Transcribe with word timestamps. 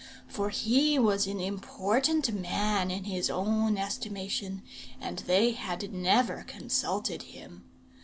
For 0.27 0.49
he 0.49 0.97
was 0.97 1.27
an 1.27 1.39
important 1.39 2.33
man 2.33 2.89
in 2.89 3.03
his 3.03 3.29
own 3.29 3.77
estimation, 3.77 4.63
and 4.99 5.19
they 5.19 5.51
had 5.51 5.93
never 5.93 6.41
consulted 6.47 7.21
him. 7.21 7.65